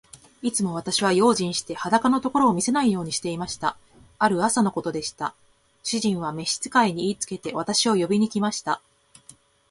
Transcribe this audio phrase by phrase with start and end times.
[0.41, 3.77] いつも私は用心して、裸のところを見せないようにしていました。
[4.17, 5.35] ある朝のことでした。
[5.83, 8.81] 主人は召使に言いつけて、私を呼びに来ました。